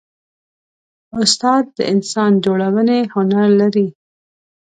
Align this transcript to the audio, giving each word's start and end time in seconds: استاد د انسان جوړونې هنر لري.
استاد 1.21 1.63
د 1.77 1.79
انسان 1.93 2.31
جوړونې 2.45 2.99
هنر 3.13 3.47
لري. 3.59 3.87